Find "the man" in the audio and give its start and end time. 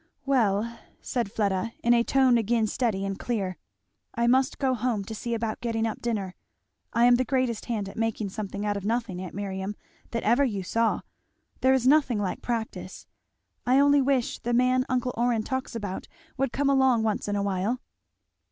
14.39-14.85